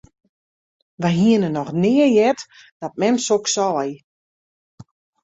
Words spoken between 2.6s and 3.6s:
dat mem soks